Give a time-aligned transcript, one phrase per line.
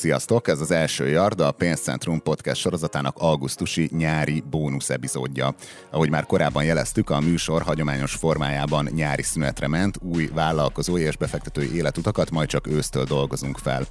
[0.00, 0.48] Sziasztok!
[0.48, 5.54] Ez az első Yard, a Pénzcentrum podcast sorozatának augusztusi nyári bónusz epizódja.
[5.90, 11.74] Ahogy már korábban jeleztük, a műsor hagyományos formájában nyári szünetre ment, új vállalkozói és befektetői
[11.74, 13.86] életutakat majd csak ősztől dolgozunk fel.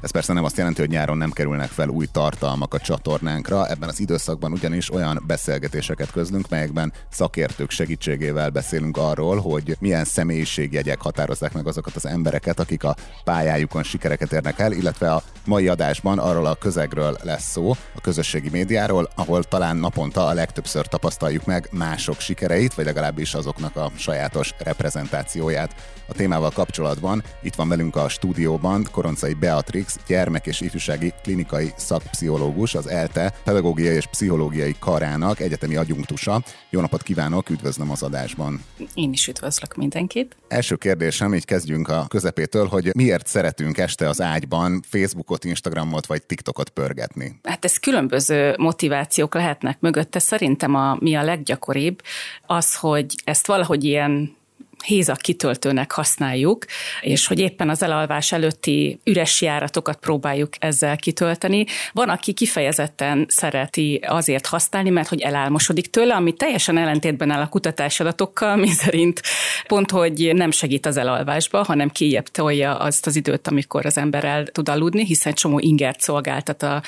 [0.00, 3.88] Ez persze nem azt jelenti, hogy nyáron nem kerülnek fel új tartalmak a csatornánkra, ebben
[3.88, 11.52] az időszakban ugyanis olyan beszélgetéseket közlünk, melyekben szakértők segítségével beszélünk arról, hogy milyen személyiségjegyek határozzák
[11.52, 15.22] meg azokat az embereket, akik a pályájukon sikereket érnek el, illetve a
[15.54, 20.86] mai adásban arról a közegről lesz szó, a közösségi médiáról, ahol talán naponta a legtöbbször
[20.86, 25.74] tapasztaljuk meg mások sikereit, vagy legalábbis azoknak a sajátos reprezentációját.
[26.08, 32.74] A témával kapcsolatban itt van velünk a stúdióban Koroncai Beatrix, gyermek- és ifjúsági klinikai szakpszichológus,
[32.74, 36.42] az ELTE pedagógiai és pszichológiai karának egyetemi adjunktusa.
[36.70, 38.64] Jó napot kívánok, üdvözlöm az adásban.
[38.94, 40.36] Én is üdvözlök mindenkit.
[40.48, 46.22] Első kérdésem, így kezdjünk a közepétől, hogy miért szeretünk este az ágyban Facebookot, Instagramot vagy
[46.22, 47.38] TikTokot pörgetni?
[47.42, 50.18] Hát ez különböző motivációk lehetnek mögötte.
[50.18, 52.02] Szerintem a, mi a leggyakoribb
[52.46, 54.36] az, hogy ezt valahogy ilyen
[54.84, 56.64] hézak kitöltőnek használjuk,
[57.00, 61.64] és hogy éppen az elalvás előtti üres járatokat próbáljuk ezzel kitölteni.
[61.92, 67.48] Van, aki kifejezetten szereti azért használni, mert hogy elálmosodik tőle, ami teljesen ellentétben áll a
[67.48, 69.22] kutatási adatokkal, mi szerint
[69.66, 74.24] pont, hogy nem segít az elalvásba, hanem kijebb tolja azt az időt, amikor az ember
[74.24, 76.82] el tud aludni, hiszen csomó ingert szolgáltat a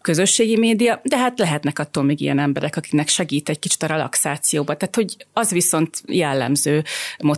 [0.00, 4.76] közösségi média, de hát lehetnek attól még ilyen emberek, akiknek segít egy kicsit a relaxációba.
[4.76, 6.84] Tehát, hogy az viszont jellemző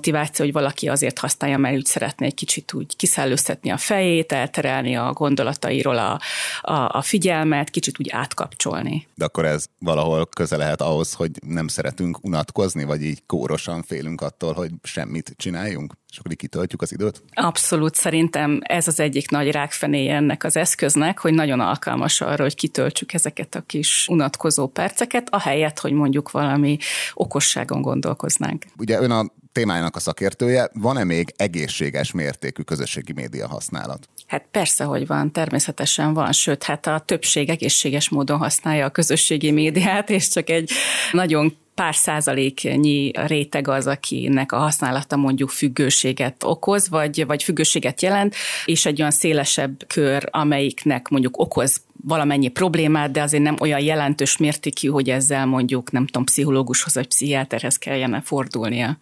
[0.05, 4.97] motiváció, hogy valaki azért használja, mert úgy szeretné egy kicsit úgy kiszellőztetni a fejét, elterelni
[4.97, 6.21] a gondolatairól a,
[6.61, 9.07] a, a figyelmet, kicsit úgy átkapcsolni.
[9.15, 14.21] De akkor ez valahol köze lehet ahhoz, hogy nem szeretünk unatkozni, vagy így kórosan félünk
[14.21, 15.95] attól, hogy semmit csináljunk?
[16.15, 17.23] és akkor kitöltjük az időt?
[17.33, 22.55] Abszolút, szerintem ez az egyik nagy rákfenéje ennek az eszköznek, hogy nagyon alkalmas arra, hogy
[22.55, 26.77] kitöltsük ezeket a kis unatkozó perceket, ahelyett, hogy mondjuk valami
[27.15, 28.65] okosságon gondolkoznánk.
[28.79, 34.09] Ugye ön a témájának a szakértője, van-e még egészséges mértékű közösségi média használat?
[34.27, 39.51] Hát persze, hogy van, természetesen van, sőt, hát a többség egészséges módon használja a közösségi
[39.51, 40.71] médiát, és csak egy
[41.13, 48.35] nagyon pár százaléknyi réteg az, akinek a használata mondjuk függőséget okoz, vagy, vagy függőséget jelent,
[48.65, 54.37] és egy olyan szélesebb kör, amelyiknek mondjuk okoz valamennyi problémát, de azért nem olyan jelentős
[54.37, 58.99] mértékű, hogy ezzel mondjuk, nem tudom, pszichológushoz vagy pszichiáterhez kellene fordulnia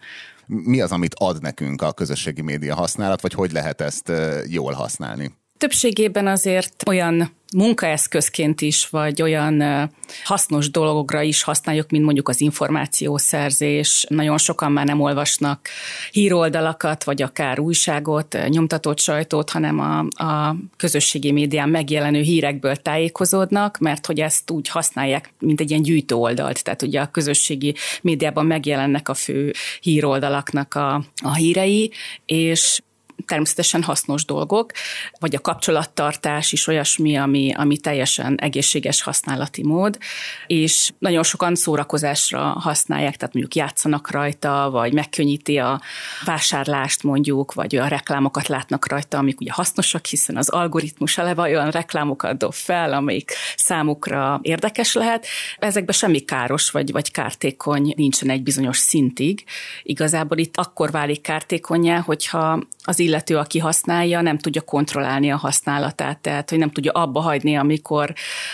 [0.47, 4.11] mi az, amit ad nekünk a közösségi média használat, vagy hogy lehet ezt
[4.47, 5.42] jól használni?
[5.57, 9.89] Többségében azért olyan munkaeszközként is, vagy olyan
[10.23, 14.05] hasznos dolgokra is használjuk, mint mondjuk az információszerzés.
[14.09, 15.67] Nagyon sokan már nem olvasnak
[16.11, 24.05] híroldalakat, vagy akár újságot, nyomtatott sajtót, hanem a, a közösségi médián megjelenő hírekből tájékozódnak, mert
[24.05, 26.63] hogy ezt úgy használják, mint egy ilyen gyűjtő oldalt.
[26.63, 31.91] Tehát ugye a közösségi médiában megjelennek a fő híroldalaknak a, a hírei,
[32.25, 32.81] és
[33.25, 34.71] természetesen hasznos dolgok,
[35.19, 39.97] vagy a kapcsolattartás is olyasmi, ami, ami teljesen egészséges használati mód,
[40.47, 45.81] és nagyon sokan szórakozásra használják, tehát mondjuk játszanak rajta, vagy megkönnyíti a
[46.25, 51.69] vásárlást mondjuk, vagy olyan reklámokat látnak rajta, amik ugye hasznosak, hiszen az algoritmus eleve olyan
[51.69, 55.25] reklámokat dob fel, amik számukra érdekes lehet.
[55.57, 59.43] Ezekben semmi káros vagy, vagy kártékony nincsen egy bizonyos szintig.
[59.83, 66.17] Igazából itt akkor válik kártékonyá, hogyha az illető, aki használja, nem tudja kontrollálni a használatát,
[66.17, 68.13] tehát hogy nem tudja abba hagyni, amikor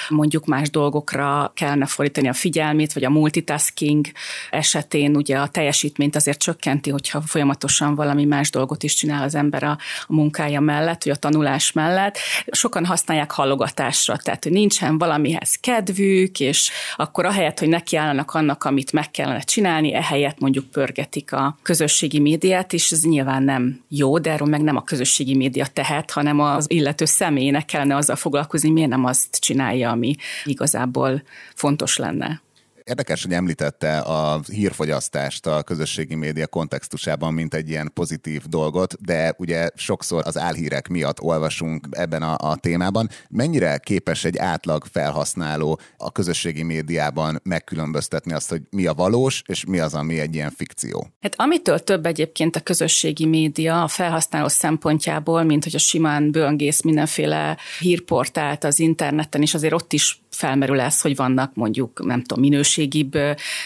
[0.10, 4.06] mondjuk más dolgokra kellene fordítani a figyelmét, vagy a multitasking
[4.50, 9.64] esetén ugye a teljesítményt azért csökkenti, hogyha folyamatosan valami más dolgot is csinál az ember
[9.64, 9.78] a,
[10.08, 12.18] a munkája mellett, vagy a tanulás mellett.
[12.52, 18.92] Sokan használják hallogatásra, tehát hogy nincsen valamihez kedvük, és akkor ahelyett, hogy nekiállnak annak, amit
[18.92, 24.32] meg kellene csinálni, ehelyett mondjuk pörgetik a közösségi médiát, és ez nyilván nem jó, de
[24.32, 28.90] erről meg nem a közösségi média tehet, hanem az illető személynek kellene azzal foglalkozni, miért
[28.90, 31.24] nem azt csinálja, ami igazából
[31.56, 32.42] fontos lenne.
[32.90, 39.34] Érdekes, hogy említette a hírfogyasztást a közösségi média kontextusában, mint egy ilyen pozitív dolgot, de
[39.38, 43.10] ugye sokszor az álhírek miatt olvasunk ebben a, a témában.
[43.30, 49.66] Mennyire képes egy átlag felhasználó a közösségi médiában megkülönböztetni azt, hogy mi a valós, és
[49.66, 51.08] mi az, ami egy ilyen fikció?
[51.22, 56.82] Hát amitől több egyébként a közösségi média a felhasználó szempontjából, mint hogy a simán böngész
[56.82, 62.44] mindenféle hírportált az interneten, és azért ott is felmerül ez, hogy vannak mondjuk, nem tudom,
[62.44, 63.18] minőség közösségibb,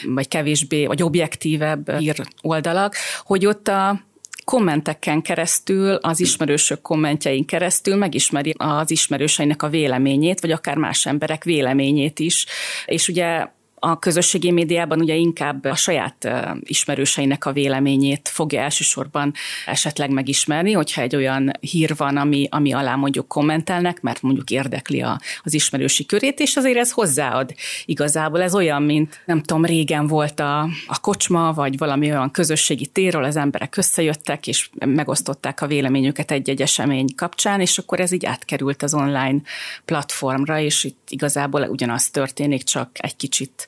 [0.06, 4.02] vagy kevésbé, vagy objektívebb hír oldalak, hogy ott a
[4.46, 11.44] kommenteken keresztül, az ismerősök kommentjein keresztül megismeri az ismerőseinek a véleményét, vagy akár más emberek
[11.44, 12.46] véleményét is.
[12.86, 13.48] És ugye
[13.86, 19.34] a közösségi médiában ugye inkább a saját ismerőseinek a véleményét fogja elsősorban
[19.66, 25.02] esetleg megismerni, hogyha egy olyan hír van, ami, ami alá mondjuk kommentelnek, mert mondjuk érdekli
[25.02, 27.54] a, az ismerősi körét, és azért ez hozzáad
[27.86, 28.42] igazából.
[28.42, 33.24] Ez olyan, mint nem tudom, régen volt a, a kocsma, vagy valami olyan közösségi térről
[33.24, 38.84] az emberek összejöttek, és megosztották a véleményüket egy-egy esemény kapcsán, és akkor ez így átkerült
[38.84, 39.42] az online
[39.86, 43.68] platformra, és itt igazából ugyanaz történik, csak egy kicsit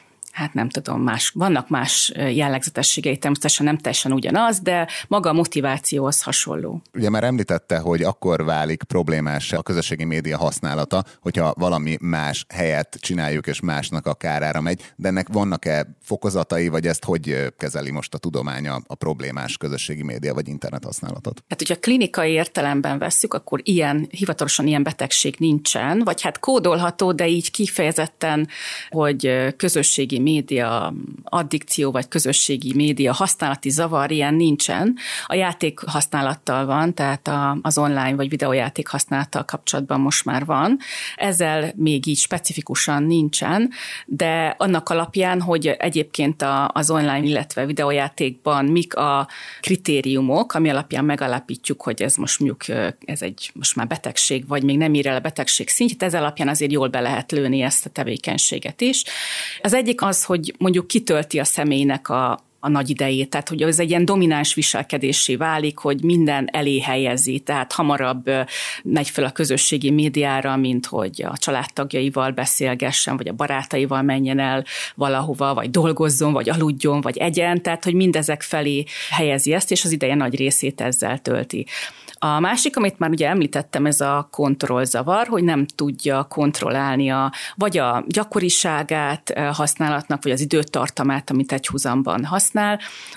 [0.31, 6.05] hát nem tudom, más, vannak más jellegzetességei, természetesen nem teljesen ugyanaz, de maga a motiváció
[6.05, 6.81] az hasonló.
[6.93, 12.97] Ugye már említette, hogy akkor válik problémás a közösségi média használata, hogyha valami más helyet
[12.99, 18.13] csináljuk, és másnak a kárára megy, de ennek vannak-e fokozatai, vagy ezt hogy kezeli most
[18.13, 21.43] a tudománya a problémás közösségi média vagy internet használatot?
[21.49, 27.27] Hát, hogyha klinikai értelemben vesszük, akkor ilyen, hivatalosan ilyen betegség nincsen, vagy hát kódolható, de
[27.27, 28.47] így kifejezetten,
[28.89, 34.95] hogy közösségi média addikció vagy közösségi média használati zavar, ilyen nincsen.
[35.27, 40.79] A játék használattal van, tehát a, az online vagy videójáték használattal kapcsolatban most már van.
[41.15, 43.69] Ezzel még így specifikusan nincsen,
[44.05, 49.27] de annak alapján, hogy egyébként a, az online, illetve videójátékban mik a
[49.59, 54.77] kritériumok, ami alapján megalapítjuk, hogy ez most mondjuk ez egy most már betegség, vagy még
[54.77, 57.89] nem ír el a betegség szintjét, ez alapján azért jól be lehet lőni ezt a
[57.89, 59.03] tevékenységet is.
[59.61, 63.79] Az egyik az, hogy mondjuk kitölti a személynek a, a nagy idejét, tehát hogy ez
[63.79, 68.29] egy ilyen domináns viselkedésé válik, hogy minden elé helyezi, tehát hamarabb
[68.83, 74.65] megy fel a közösségi médiára, mint hogy a családtagjaival beszélgessen, vagy a barátaival menjen el
[74.95, 79.91] valahova, vagy dolgozzon, vagy aludjon, vagy egyen, tehát hogy mindezek felé helyezi ezt, és az
[79.91, 81.65] ideje nagy részét ezzel tölti.
[82.23, 87.77] A másik, amit már ugye említettem, ez a kontrollzavar, hogy nem tudja kontrollálni a, vagy
[87.77, 92.49] a gyakoriságát használatnak, vagy az időtartamát, amit egy húzamban használ.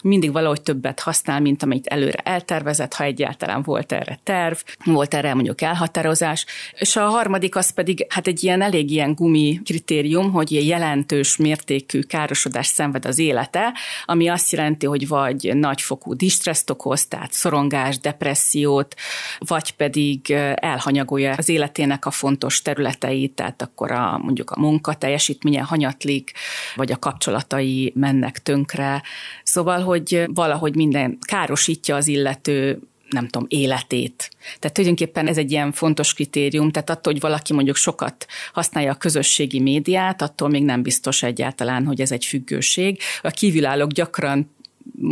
[0.02, 5.34] Mindig valahogy többet használ, mint amit előre eltervezett, ha egyáltalán volt erre terv, volt erre
[5.34, 6.46] mondjuk elhatározás.
[6.78, 11.36] És a harmadik az pedig hát egy ilyen elég ilyen gumi kritérium, hogy ilyen jelentős
[11.36, 13.72] mértékű károsodás szenved az élete,
[14.04, 18.94] ami azt jelenti, hogy vagy nagyfokú distresszt okoz, tehát szorongás, depressziót,
[19.38, 25.60] vagy pedig elhanyagolja az életének a fontos területeit, tehát akkor a, mondjuk a munka teljesítménye
[25.60, 26.32] hanyatlik,
[26.74, 29.02] vagy a kapcsolatai mennek tönkre.
[29.42, 32.78] Szóval, hogy valahogy minden károsítja az illető
[33.10, 34.30] nem tudom, életét.
[34.58, 38.96] Tehát tulajdonképpen ez egy ilyen fontos kritérium, tehát attól, hogy valaki mondjuk sokat használja a
[38.96, 42.98] közösségi médiát, attól még nem biztos egyáltalán, hogy ez egy függőség.
[43.22, 44.50] A kívülállók gyakran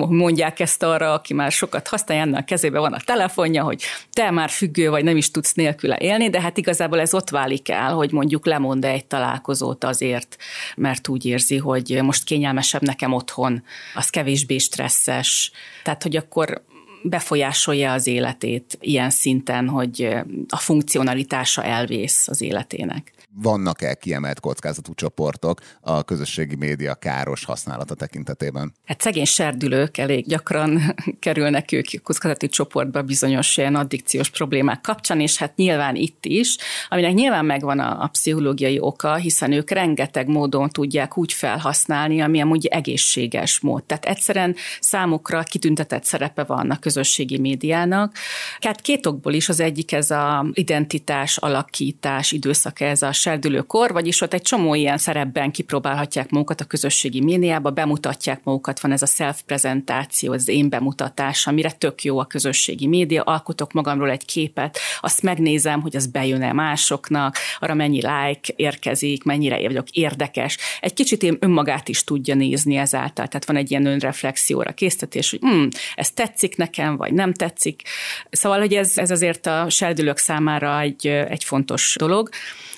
[0.09, 3.83] mondják ezt arra, aki már sokat használja, ennek a kezébe van a telefonja, hogy
[4.13, 7.69] te már függő vagy, nem is tudsz nélküle élni, de hát igazából ez ott válik
[7.69, 10.37] el, hogy mondjuk lemond egy találkozót azért,
[10.77, 13.63] mert úgy érzi, hogy most kényelmesebb nekem otthon,
[13.95, 15.51] az kevésbé stresszes.
[15.83, 16.63] Tehát, hogy akkor
[17.03, 20.09] befolyásolja az életét ilyen szinten, hogy
[20.49, 28.73] a funkcionalitása elvész az életének vannak-e kiemelt kockázatú csoportok a közösségi média káros használata tekintetében?
[28.85, 35.37] Hát szegény serdülők elég gyakran kerülnek ők kockázati csoportba bizonyos ilyen addikciós problémák kapcsán, és
[35.37, 36.57] hát nyilván itt is,
[36.89, 42.41] aminek nyilván megvan a, a pszichológiai oka, hiszen ők rengeteg módon tudják úgy felhasználni, ami
[42.41, 43.85] amúgy egészséges mód.
[43.85, 48.15] Tehát egyszerűen számukra kitüntetett szerepe van a közösségi médiának.
[48.61, 54.21] Hát két okból is, az egyik ez a identitás alakítás időszaka, ez a serdülőkor, vagyis
[54.21, 59.07] ott egy csomó ilyen szerepben kipróbálhatják magukat a közösségi médiába, bemutatják magukat, van ez a
[59.07, 65.23] self-prezentáció, az én bemutatás, amire tök jó a közösségi média, alkotok magamról egy képet, azt
[65.23, 70.59] megnézem, hogy az bejön-e másoknak, arra mennyi like érkezik, mennyire vagyok érdekes.
[70.81, 75.41] Egy kicsit én önmagát is tudja nézni ezáltal, tehát van egy ilyen önreflexióra késztetés, hogy
[75.41, 77.83] hm, ez tetszik nekem, vagy nem tetszik.
[78.31, 82.29] Szóval, hogy ez, ez azért a serdülők számára egy, egy fontos dolog.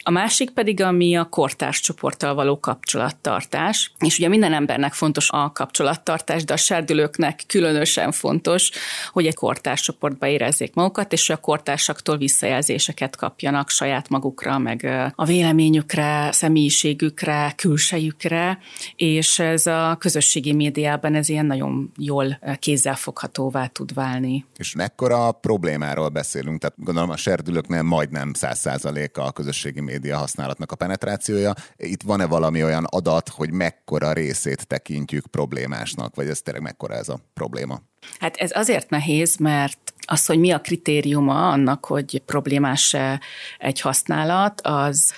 [0.07, 3.93] A másik pedig, ami a kortárs csoporttal való kapcsolattartás.
[3.99, 8.71] És ugye minden embernek fontos a kapcsolattartás, de a serdülőknek különösen fontos,
[9.12, 15.25] hogy egy kortárs csoportba érezzék magukat, és a kortársaktól visszajelzéseket kapjanak saját magukra, meg a
[15.25, 18.59] véleményükre, személyiségükre, külsejükre,
[18.97, 24.45] és ez a közösségi médiában ez ilyen nagyon jól kézzelfoghatóvá tud válni.
[24.57, 26.61] És mekkora problémáról beszélünk?
[26.61, 28.62] Tehát gondolom a serdülőknél majdnem száz
[29.12, 31.54] a közösségi média felhasználatnak a penetrációja.
[31.76, 37.09] Itt van-e valami olyan adat, hogy mekkora részét tekintjük problémásnak, vagy ez tényleg mekkora ez
[37.09, 37.81] a probléma?
[38.19, 42.97] Hát ez azért nehéz, mert az, hogy mi a kritériuma annak, hogy problémás
[43.59, 45.12] egy használat, az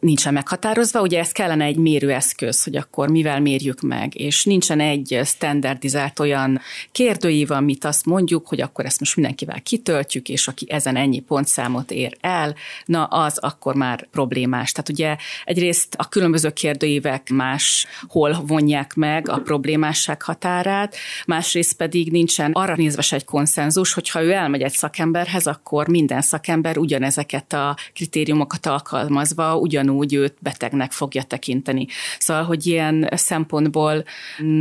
[0.00, 5.20] nincsen meghatározva, ugye ez kellene egy mérőeszköz, hogy akkor mivel mérjük meg, és nincsen egy
[5.24, 6.60] standardizált olyan
[6.92, 11.90] kérdőív, amit azt mondjuk, hogy akkor ezt most mindenkivel kitöltjük, és aki ezen ennyi pontszámot
[11.90, 14.72] ér el, na az akkor már problémás.
[14.72, 20.96] Tehát ugye egyrészt a különböző kérdőívek más hol vonják meg a problémásság határát,
[21.26, 26.20] másrészt pedig nincsen arra nézve se egy konszenzus, hogyha ő elmegy egy szakemberhez, akkor minden
[26.20, 31.86] szakember ugyanezeket a kritériumokat alkalmazva ugyanúgy ugyanúgy őt betegnek fogja tekinteni.
[32.18, 34.04] Szóval, hogy ilyen szempontból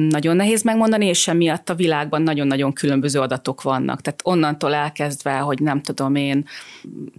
[0.09, 4.01] nagyon nehéz megmondani, és emiatt a világban nagyon-nagyon különböző adatok vannak.
[4.01, 6.45] Tehát onnantól elkezdve, hogy nem tudom én,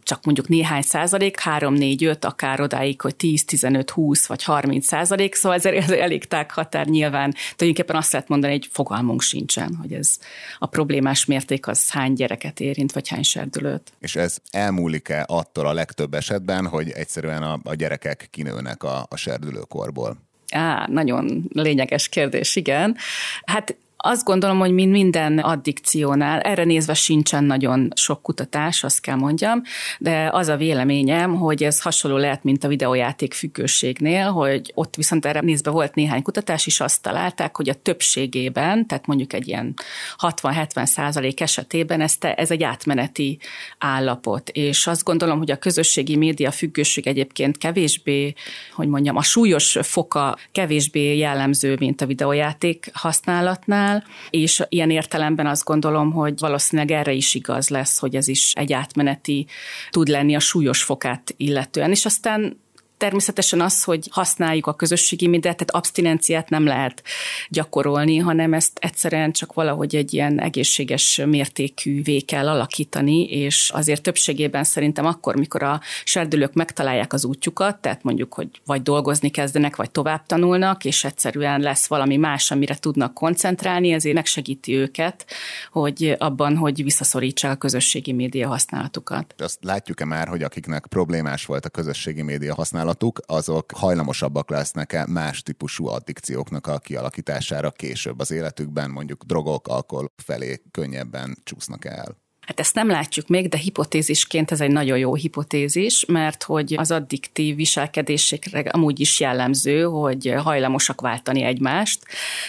[0.02, 4.86] csak mondjuk néhány százalék, 3, 4, 5, akár odáig, hogy 10, 15, 20 vagy 30
[4.86, 7.34] százalék, szóval ez, ez elég tág határ nyilván.
[7.56, 10.18] Tulajdonképpen azt lehet mondani, hogy fogalmunk sincsen, hogy ez
[10.58, 13.92] a problémás mérték az hány gyereket érint, vagy hány serdülőt.
[14.00, 19.06] És ez elmúlik-e attól a legtöbb esetben, hogy egyszerűen a, a gyerek gyerekek kinőnek a,
[19.08, 20.16] a serdülőkorból?
[20.52, 22.96] Á, nagyon lényeges kérdés, igen.
[23.44, 29.16] Hát azt gondolom, hogy mint minden addikciónál, erre nézve sincsen nagyon sok kutatás, azt kell
[29.16, 29.62] mondjam,
[29.98, 35.26] de az a véleményem, hogy ez hasonló lehet, mint a videójáték függőségnél, hogy ott viszont
[35.26, 39.74] erre nézve volt néhány kutatás, és azt találták, hogy a többségében, tehát mondjuk egy ilyen
[40.18, 43.38] 60-70 százalék esetében ez, te, ez egy átmeneti
[43.78, 44.48] állapot.
[44.48, 48.34] És azt gondolom, hogy a közösségi média függőség egyébként kevésbé,
[48.74, 55.46] hogy mondjam, a súlyos foka kevésbé jellemző, mint a videójáték használatnál, el, és ilyen értelemben
[55.46, 59.46] azt gondolom, hogy valószínűleg erre is igaz lesz, hogy ez is egy átmeneti
[59.90, 62.62] tud lenni a súlyos fokát illetően, és aztán
[62.96, 67.02] természetesen az, hogy használjuk a közösségi médiát, tehát abstinenciát nem lehet
[67.48, 74.64] gyakorolni, hanem ezt egyszerűen csak valahogy egy ilyen egészséges mértékűvé kell alakítani, és azért többségében
[74.64, 79.90] szerintem akkor, mikor a serdülők megtalálják az útjukat, tehát mondjuk, hogy vagy dolgozni kezdenek, vagy
[79.90, 85.26] tovább tanulnak, és egyszerűen lesz valami más, amire tudnak koncentrálni, ezért megsegíti őket,
[85.72, 89.34] hogy abban, hogy visszaszorítsák a közösségi média használatukat.
[89.38, 95.06] Azt látjuk-e már, hogy akiknek problémás volt a közösségi média használat, használatuk, azok hajlamosabbak lesznek-e
[95.06, 102.23] más típusú addikcióknak a kialakítására később az életükben, mondjuk drogok, alkohol felé könnyebben csúsznak el?
[102.46, 106.90] Hát ezt nem látjuk még, de hipotézisként ez egy nagyon jó hipotézis, mert hogy az
[106.90, 112.04] addiktív viselkedésekre amúgy is jellemző, hogy hajlamosak váltani egymást,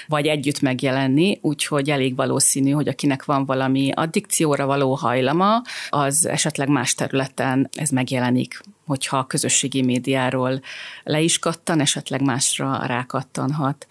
[0.07, 6.67] vagy együtt megjelenni, úgyhogy elég valószínű, hogy akinek van valami addikcióra való hajlama, az esetleg
[6.67, 10.61] más területen ez megjelenik hogyha a közösségi médiáról
[11.03, 13.87] le is kattan, esetleg másra rákattanhat.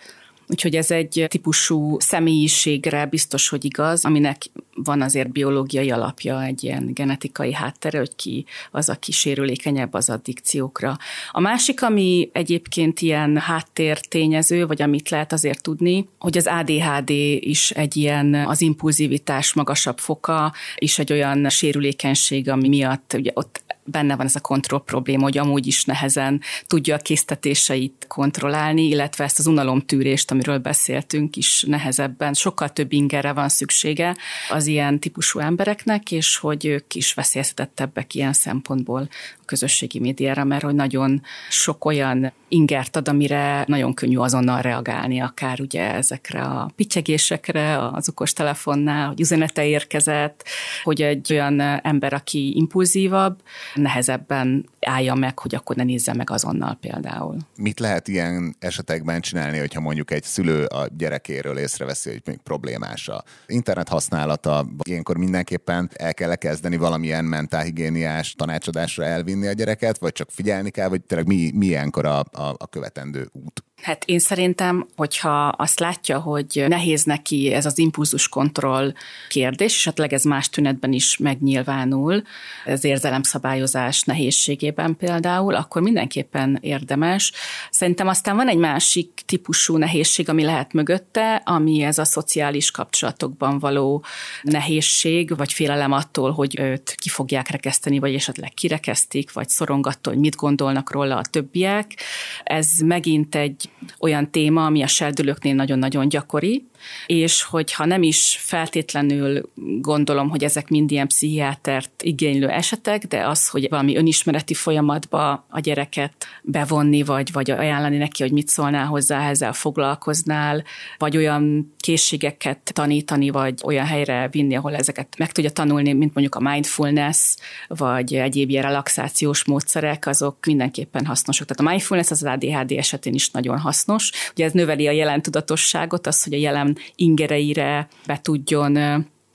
[0.49, 4.43] Úgyhogy ez egy típusú személyiségre biztos, hogy igaz, aminek
[4.75, 10.99] van azért biológiai alapja, egy ilyen genetikai háttere, hogy ki az, aki sérülékenyebb az addikciókra.
[11.31, 17.71] A másik, ami egyébként ilyen háttértényező, vagy amit lehet azért tudni, hogy az ADHD is
[17.71, 24.17] egy ilyen az impulzivitás magasabb foka, és egy olyan sérülékenység, ami miatt ugye ott benne
[24.17, 29.39] van ez a kontroll probléma, hogy amúgy is nehezen tudja a késztetéseit kontrollálni, illetve ezt
[29.39, 32.35] az unalomtűrést, amiről beszéltünk is nehezebben.
[32.35, 34.17] Sokkal több ingerre van szüksége
[34.51, 40.63] az ilyen típusú embereknek, és hogy ők is veszélyeztetettebbek ilyen szempontból a közösségi médiára, mert
[40.63, 46.71] hogy nagyon sok olyan ingert ad, amire nagyon könnyű azonnal reagálni, akár ugye ezekre a
[46.77, 50.45] picsegésekre az okostelefonnál, hogy üzenete érkezett,
[50.83, 53.41] hogy egy olyan ember, aki impulzívabb,
[53.75, 57.37] nehezebben állja meg, hogy akkor ne nézze meg azonnal például.
[57.57, 63.09] Mit lehet ilyen esetekben csinálni, hogyha mondjuk egy szülő a gyerekéről észreveszi, hogy még problémás
[63.09, 70.13] a internet használata, ilyenkor mindenképpen el kell kezdeni valamilyen mentálhigiéniás tanácsadásra elvinni a gyereket, vagy
[70.13, 73.65] csak figyelni kell, vagy tényleg mi, mi ilyenkor a, a, a követendő út?
[73.85, 78.93] Hát én szerintem, hogyha azt látja, hogy nehéz neki ez az impulzuskontroll
[79.29, 82.23] kérdés, és esetleg ez más tünetben is megnyilvánul,
[82.67, 87.33] az érzelemszabályozás nehézségében például, akkor mindenképpen érdemes.
[87.71, 93.59] Szerintem aztán van egy másik típusú nehézség, ami lehet mögötte, ami ez a szociális kapcsolatokban
[93.59, 94.05] való
[94.43, 100.23] nehézség, vagy félelem attól, hogy őt ki fogják rekeszteni, vagy esetleg kirekesztik, vagy szorongattól, hogy
[100.23, 101.97] mit gondolnak róla a többiek.
[102.45, 103.69] Ez megint egy
[104.01, 106.67] olyan téma, ami a serdülőknél nagyon-nagyon gyakori,
[107.07, 109.51] és hogyha nem is feltétlenül
[109.81, 115.61] gondolom, hogy ezek mind ilyen pszichiátert igénylő esetek, de az, hogy valami önismereti folyamatba a
[115.61, 116.13] gyereket
[116.43, 120.65] bevonni, vagy, vagy ajánlani neki, hogy mit szólnál hozzá, ezzel foglalkoznál,
[120.99, 126.35] vagy olyan készségeket tanítani, vagy olyan helyre vinni, ahol ezeket meg tudja tanulni, mint mondjuk
[126.35, 127.35] a mindfulness,
[127.69, 131.47] vagy egyéb ilyen relaxációs módszerek, azok mindenképpen hasznosak.
[131.47, 134.11] Tehát a mindfulness az ADHD esetén is nagyon hasznos.
[134.33, 138.73] Ugye ez növeli a jelen tudatosságot, az, hogy a jelen ingereire be tudjon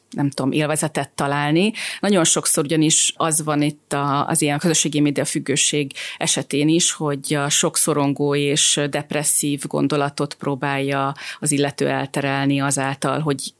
[0.10, 1.72] nem tudom, élvezetet találni.
[2.00, 7.34] Nagyon sokszor ugyanis az van itt a, az ilyen közösségi média függőség esetén is, hogy
[7.34, 13.53] a sok szorongó és depresszív gondolatot próbálja az illető elterelni azáltal, hogy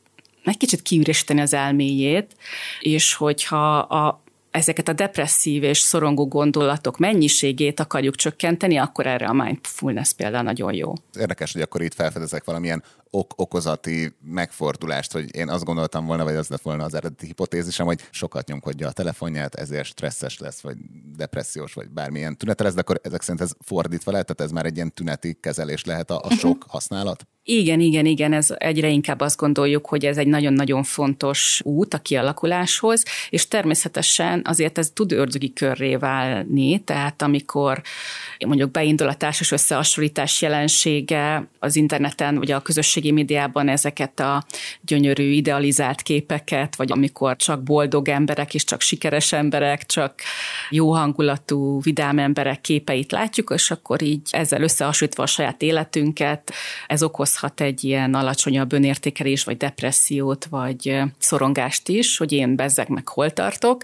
[0.44, 2.36] egy kicsit kiüresteni az elméjét,
[2.80, 4.22] és hogyha a,
[4.52, 10.74] ezeket a depresszív és szorongó gondolatok mennyiségét akarjuk csökkenteni, akkor erre a mindfulness például nagyon
[10.74, 10.94] jó.
[11.20, 16.48] Érdekes, hogy akkor itt felfedezek valamilyen ok-okozati megfordulást, hogy én azt gondoltam volna, vagy az
[16.48, 20.78] lett volna az eredeti hipotézisem, hogy sokat nyomkodja a telefonját, ezért stresszes lesz, vagy
[21.16, 24.66] depressziós, vagy bármilyen tünete lesz, de akkor ezek szerint ez fordítva lehet, tehát ez már
[24.66, 27.28] egy ilyen tüneti kezelés lehet a, a sok használat?
[27.44, 31.98] Igen, igen, igen, ez egyre inkább azt gondoljuk, hogy ez egy nagyon-nagyon fontos út a
[31.98, 37.82] kialakuláshoz, és természetesen azért ez tud ördögi körré válni, tehát amikor
[38.46, 42.62] mondjuk beindul a társas összehasonlítás jelensége az interneten, vagy a
[43.00, 44.44] közösségi médiában ezeket a
[44.82, 50.22] gyönyörű idealizált képeket, vagy amikor csak boldog emberek és csak sikeres emberek, csak
[50.70, 56.54] jó hangulatú, vidám emberek képeit látjuk, és akkor így ezzel összehasonlítva a saját életünket,
[56.88, 62.90] ez okoz okozhat egy ilyen alacsonyabb önértékelés, vagy depressziót, vagy szorongást is, hogy én bezzeg
[62.90, 63.84] meg hol tartok.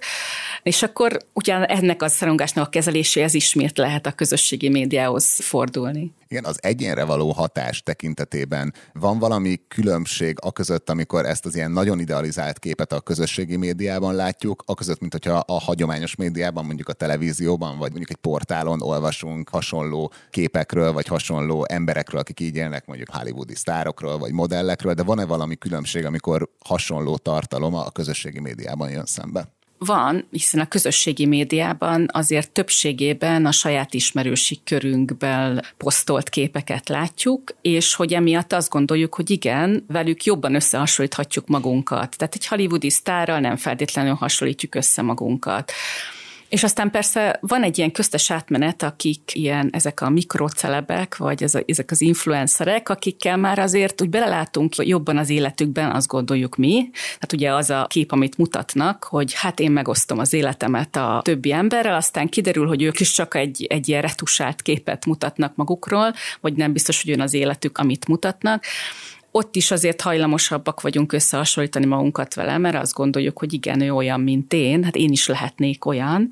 [0.64, 6.12] És akkor ugyan ennek a szorongásnak a kezeléséhez ismét lehet a közösségi médiához fordulni.
[6.28, 11.72] Igen, az egyénre való hatás tekintetében van valami különbség a között, amikor ezt az ilyen
[11.72, 16.90] nagyon idealizált képet a közösségi médiában látjuk, a között, mint hogyha a hagyományos médiában, mondjuk
[16.90, 22.86] a televízióban, vagy mondjuk egy portálon olvasunk hasonló képekről, vagy hasonló emberekről, akik így élnek,
[22.86, 28.90] mondjuk hollywoodi sztárokról, vagy modellekről, de van-e valami különbség, amikor hasonló tartalom a közösségi médiában
[28.90, 29.55] jön szembe?
[29.78, 37.96] Van, hiszen a közösségi médiában azért többségében a saját ismerősi körünkben posztolt képeket látjuk, és
[37.96, 42.18] hogy emiatt azt gondoljuk, hogy igen, velük jobban összehasonlíthatjuk magunkat.
[42.18, 45.72] Tehát egy hollywoodi sztárral nem feltétlenül hasonlítjuk össze magunkat.
[46.50, 51.56] És aztán persze van egy ilyen köztes átmenet, akik ilyen, ezek a mikrocelebek, vagy ez
[51.56, 56.90] a, ezek az influencerek, akikkel már azért úgy belelátunk jobban az életükben, azt gondoljuk mi.
[56.92, 61.52] Tehát ugye az a kép, amit mutatnak, hogy hát én megosztom az életemet a többi
[61.52, 66.54] emberrel, aztán kiderül, hogy ők is csak egy, egy ilyen retusált képet mutatnak magukról, vagy
[66.54, 68.64] nem biztos, hogy jön az életük, amit mutatnak
[69.38, 74.20] ott is azért hajlamosabbak vagyunk összehasonlítani magunkat vele, mert azt gondoljuk, hogy igen, ő olyan,
[74.20, 76.30] mint én, hát én is lehetnék olyan,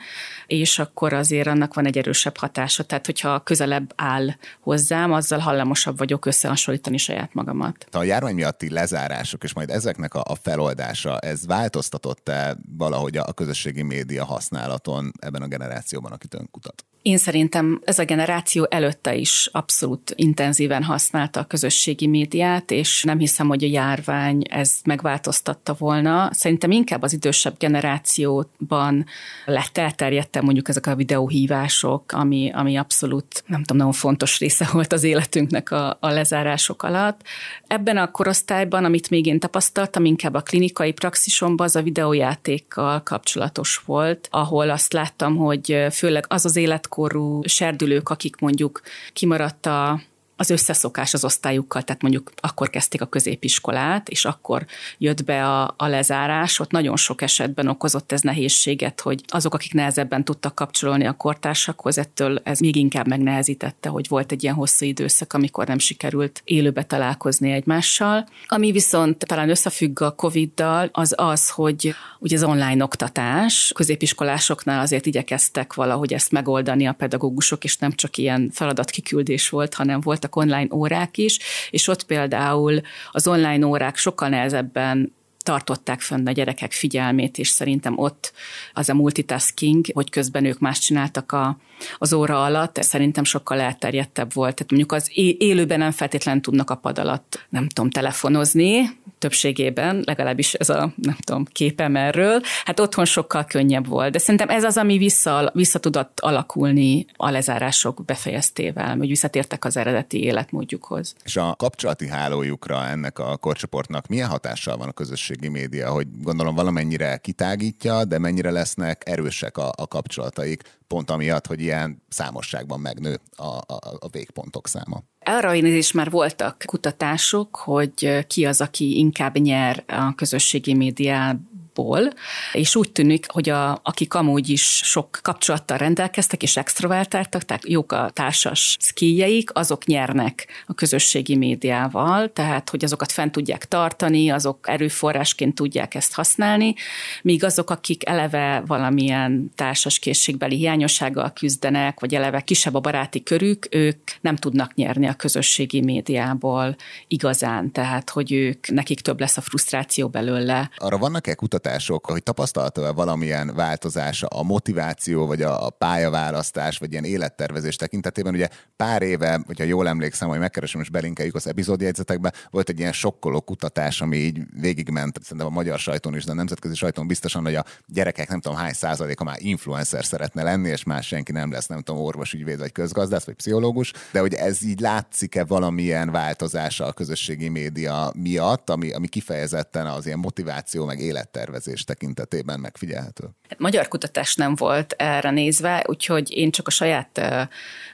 [0.48, 2.84] és akkor azért annak van egy erősebb hatása.
[2.84, 4.28] Tehát, hogyha közelebb áll
[4.60, 7.88] hozzám, azzal hajlamosabb vagyok összehasonlítani saját magamat.
[7.92, 13.82] A járvány miatti lezárások és majd ezeknek a, a feloldása, ez változtatott-e valahogy a közösségi
[13.82, 16.86] média használaton ebben a generációban, akit ön kutat?
[17.04, 23.18] Én szerintem ez a generáció előtte is abszolút intenzíven használta a közösségi médiát, és nem
[23.18, 26.30] hiszem, hogy a járvány ezt megváltoztatta volna.
[26.34, 29.06] Szerintem inkább az idősebb generációban
[29.46, 34.94] lett elterjedte mondjuk ezek a videóhívások, ami, ami abszolút, nem tudom, nagyon fontos része volt
[34.94, 37.22] az életünknek a, a lezárások alatt.
[37.68, 43.82] Ebben a korosztályban, amit még én tapasztaltam, inkább a klinikai praxisomban az a videójátékkal kapcsolatos
[43.86, 48.82] volt, ahol azt láttam, hogy főleg az az élet korú serdülők, akik mondjuk
[49.14, 50.02] kimaradt a
[50.44, 54.66] az összeszokás az osztályukkal, tehát mondjuk akkor kezdték a középiskolát, és akkor
[54.98, 59.74] jött be a, a lezárás, ott nagyon sok esetben okozott ez nehézséget, hogy azok, akik
[59.74, 64.86] nehezebben tudtak kapcsolódni a kortársakhoz, ettől ez még inkább megnehezítette, hogy volt egy ilyen hosszú
[64.86, 68.28] időszak, amikor nem sikerült élőbe találkozni egymással.
[68.48, 75.06] Ami viszont talán összefügg a Covid-dal, az az, hogy ugye az online oktatás, középiskolásoknál azért
[75.06, 80.36] igyekeztek valahogy ezt megoldani a pedagógusok, és nem csak ilyen feladatkiküldés volt, hanem voltak voltak
[80.36, 85.14] online órák is, és ott például az online órák sokkal nehezebben
[85.44, 88.34] tartották fönn a gyerekek figyelmét, és szerintem ott
[88.74, 91.58] az a multitasking, hogy közben ők más csináltak a,
[91.98, 94.56] az óra alatt, szerintem sokkal elterjedtebb volt.
[94.56, 100.54] Tehát mondjuk az élőben nem feltétlenül tudnak a pad alatt, nem tudom, telefonozni, többségében, legalábbis
[100.54, 104.12] ez a, nem tudom, képem erről, hát otthon sokkal könnyebb volt.
[104.12, 109.78] De szerintem ez az, ami vissza, vissza tudott alakulni a lezárások befejeztével, hogy visszatértek az
[109.78, 111.16] eredeti életmódjukhoz.
[111.24, 114.92] És a kapcsolati hálójukra ennek a korcsoportnak milyen hatással van a
[115.34, 121.48] közösségi média, hogy gondolom valamennyire kitágítja, de mennyire lesznek erősek a, a kapcsolataik, pont amiatt,
[121.48, 125.04] hogy ilyen számosságban megnő a, a, a végpontok száma.
[125.26, 132.14] Arra is már voltak kutatások, hogy ki az, aki inkább nyer a közösségi médiában ból,
[132.54, 137.92] és úgy tűnik, hogy a, akik amúgy is sok kapcsolattal rendelkeztek és extrovertáltak, tehát jók
[137.92, 144.70] a társas szkíjeik, azok nyernek a közösségi médiával, tehát hogy azokat fent tudják tartani, azok
[144.70, 146.74] erőforrásként tudják ezt használni,
[147.22, 153.68] míg azok, akik eleve valamilyen társas készségbeli hiányossággal küzdenek, vagy eleve kisebb a baráti körük,
[153.70, 156.76] ők nem tudnak nyerni a közösségi médiából
[157.08, 160.70] igazán, tehát hogy ők, nekik több lesz a frusztráció belőle.
[160.78, 167.04] Arra vannak-e kutatások, kutatások, hogy tapasztalta-e valamilyen változása a motiváció, vagy a pályaválasztás, vagy ilyen
[167.04, 168.34] élettervezés tekintetében?
[168.34, 172.92] Ugye pár éve, hogyha jól emlékszem, hogy megkeresem és belinkeljük az epizódjegyzetekbe, volt egy ilyen
[172.92, 177.44] sokkoló kutatás, ami így végigment, szerintem a magyar sajton is, de a nemzetközi sajton biztosan,
[177.44, 181.52] hogy a gyerekek nem tudom hány százaléka már influencer szeretne lenni, és más senki nem
[181.52, 186.86] lesz, nem tudom, orvosügyvéd, vagy közgazdász, vagy pszichológus, de hogy ez így látszik-e valamilyen változása
[186.86, 193.24] a közösségi média miatt, ami, ami kifejezetten az ilyen motiváció, meg élettervezés tervezés tekintetében megfigyelhető?
[193.50, 197.22] Hát magyar kutatás nem volt erre nézve, úgyhogy én csak a saját,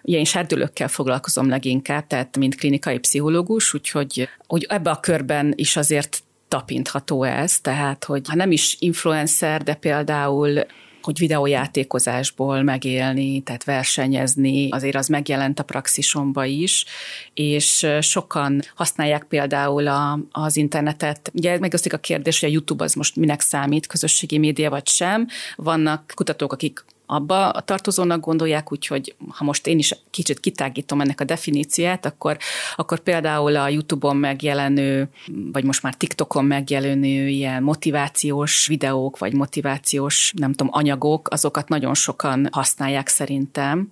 [0.02, 5.78] ugye én serdülőkkel foglalkozom leginkább, tehát mint klinikai pszichológus, úgyhogy hogy ebbe a körben is
[5.78, 10.65] azért tapintható ez, tehát hogy ha nem is influencer, de például
[11.10, 16.86] hogy videójátékozásból megélni, tehát versenyezni, azért az megjelent a praxisomba is,
[17.34, 21.32] és sokan használják például a, az internetet.
[21.34, 25.28] Ugye megosztik a kérdés, hogy a YouTube az most minek számít, közösségi média vagy sem.
[25.56, 27.50] Vannak kutatók, akik abba.
[27.50, 32.38] A tartozónak gondolják, úgyhogy ha most én is kicsit kitágítom ennek a definíciát, akkor,
[32.76, 35.10] akkor például a YouTube-on megjelenő,
[35.52, 41.93] vagy most már TikTokon megjelenő ilyen motivációs videók, vagy motivációs, nem tudom, anyagok, azokat nagyon
[41.93, 43.91] sokan használják szerintem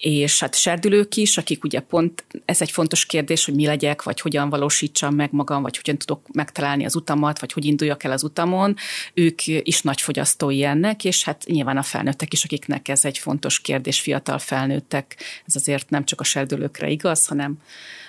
[0.00, 4.20] és hát serdülők is, akik ugye pont, ez egy fontos kérdés, hogy mi legyek, vagy
[4.20, 8.22] hogyan valósítsam meg magam, vagy hogyan tudok megtalálni az utamat, vagy hogy induljak el az
[8.22, 8.76] utamon,
[9.14, 13.60] ők is nagy fogyasztói ennek, és hát nyilván a felnőttek is, akiknek ez egy fontos
[13.60, 17.58] kérdés, fiatal felnőttek, ez azért nem csak a serdülőkre igaz, hanem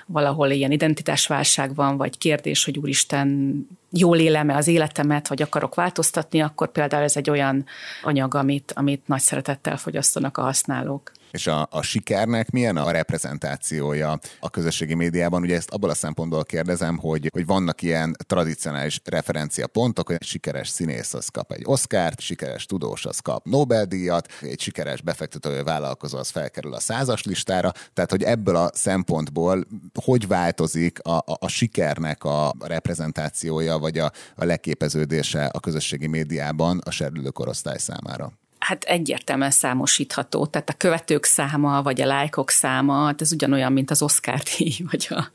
[0.05, 6.41] valahol ilyen identitásválság van, vagy kérdés, hogy úristen, jól élem-e az életemet, vagy akarok változtatni,
[6.41, 7.65] akkor például ez egy olyan
[8.03, 11.11] anyag, amit, amit nagy szeretettel fogyasztanak a használók.
[11.31, 15.41] És a, a sikernek milyen a reprezentációja a közösségi médiában?
[15.41, 20.69] Ugye ezt abból a szempontból kérdezem, hogy, hogy vannak ilyen tradicionális referenciapontok, hogy egy sikeres
[20.69, 26.29] színész az kap egy Oscárt, sikeres tudós az kap Nobel-díjat, egy sikeres befektető vállalkozó az
[26.29, 29.67] felkerül a százas listára, tehát hogy ebből a szempontból
[30.03, 36.81] hogy változik a, a, a sikernek a reprezentációja, vagy a, a leképeződése a közösségi médiában
[36.85, 38.31] a serdülő korosztály számára?
[38.65, 40.45] Hát egyértelműen számosítható.
[40.45, 44.73] Tehát a követők száma, vagy a lájkok száma, hát ez ugyanolyan, mint az Oscar díj,
[44.91, 45.27] vagy, a,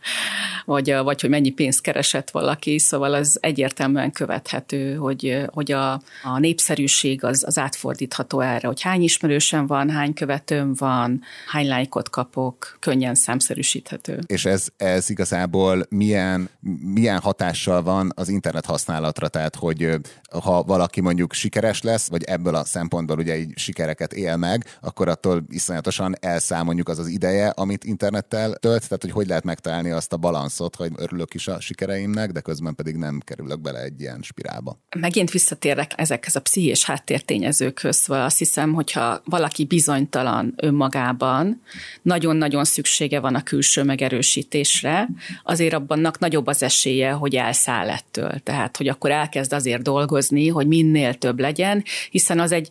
[0.64, 5.92] vagy, a, vagy hogy mennyi pénzt keresett valaki, szóval az egyértelműen követhető, hogy, hogy a,
[6.22, 12.10] a népszerűség az, az átfordítható erre, hogy hány ismerősem van, hány követőm van, hány lájkot
[12.10, 14.20] kapok, könnyen számszerűsíthető.
[14.26, 16.48] És ez, ez igazából milyen,
[16.94, 19.94] milyen hatással van az internet használatra, tehát hogy
[20.42, 24.64] ha valaki mondjuk sikeres lesz, vagy ebből a szempontból fiatal ugye így sikereket él meg,
[24.80, 29.44] akkor attól iszonyatosan elszáll mondjuk az az ideje, amit internettel tölt, tehát hogy hogy lehet
[29.44, 33.82] megtalálni azt a balanszot, hogy örülök is a sikereimnek, de közben pedig nem kerülök bele
[33.82, 34.78] egy ilyen spirálba.
[34.96, 41.62] Megint visszatérek ezekhez a pszichés háttértényezőkhöz, szóval azt hiszem, hogyha valaki bizonytalan önmagában,
[42.02, 45.08] nagyon-nagyon szüksége van a külső megerősítésre,
[45.42, 48.38] azért abbannak nagyobb az esélye, hogy elszáll ettől.
[48.42, 52.70] Tehát, hogy akkor elkezd azért dolgozni, hogy minél több legyen, hiszen az egy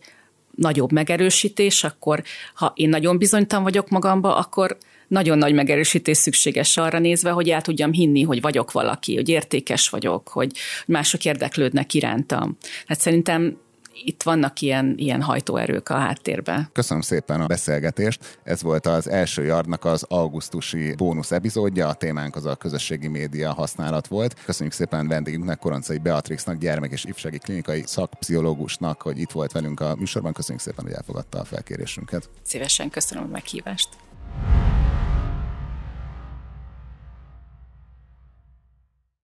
[0.56, 2.22] nagyobb megerősítés, akkor
[2.54, 4.76] ha én nagyon bizonytalan vagyok magamba, akkor
[5.08, 9.88] nagyon nagy megerősítés szükséges arra nézve, hogy el tudjam hinni, hogy vagyok valaki, hogy értékes
[9.88, 10.50] vagyok, hogy
[10.86, 12.56] mások érdeklődnek irántam.
[12.86, 13.56] Hát szerintem
[14.04, 16.68] itt vannak ilyen, ilyen hajtóerők a háttérben.
[16.72, 18.38] Köszönöm szépen a beszélgetést.
[18.42, 21.88] Ez volt az első Yardnak az augusztusi bónusz epizódja.
[21.88, 24.44] A témánk az a közösségi média használat volt.
[24.44, 29.94] Köszönjük szépen vendégünknek, Koroncai Beatrixnak, gyermek és ifjúsági klinikai szakpszichológusnak, hogy itt volt velünk a
[29.98, 30.32] műsorban.
[30.32, 32.28] Köszönjük szépen, hogy elfogadta a felkérésünket.
[32.42, 33.88] Szívesen köszönöm a meghívást.